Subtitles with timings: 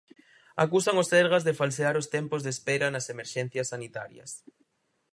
[0.63, 4.31] Acusan o Sergas de "falsear" os tempos de espera nas emerxencias sanitarias.